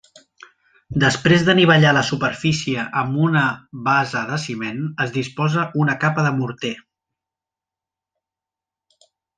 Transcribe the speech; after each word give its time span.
Després 1.01 1.43
d'anivellar 1.49 1.91
la 1.97 2.03
superfície 2.07 2.87
amb 3.03 3.21
una 3.27 3.43
base 3.89 4.25
de 4.33 4.41
ciment, 4.47 4.83
es 5.07 5.15
disposa 5.21 5.69
una 5.85 5.97
capa 6.07 6.27
de 6.29 6.33
morter. 6.43 6.77